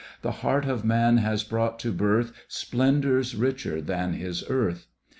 [0.23, 4.87] The heart of man has brought to birth Splendours richer than his earth..